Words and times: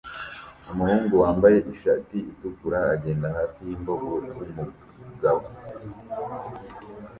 Umuhungu 0.71 1.13
wambaye 1.23 1.57
ishati 1.73 2.17
itukura 2.31 2.79
agenda 2.95 3.27
hafi 3.37 3.59
yimboga 3.67 4.09
zumugabo 4.33 5.43